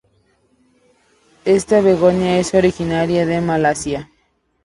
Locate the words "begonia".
1.79-2.39